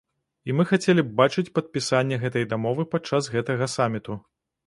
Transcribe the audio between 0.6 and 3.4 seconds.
хацелі б бачыць падпісанне гэтай дамовы падчас